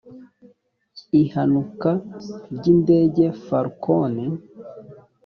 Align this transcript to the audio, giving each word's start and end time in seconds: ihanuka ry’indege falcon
ihanuka 1.21 1.91
ry’indege 2.55 3.23
falcon 3.45 4.15